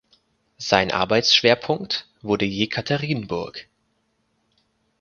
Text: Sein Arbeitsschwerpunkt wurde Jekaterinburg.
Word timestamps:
Sein 0.57 0.89
Arbeitsschwerpunkt 0.91 2.07
wurde 2.23 2.45
Jekaterinburg. 2.45 3.67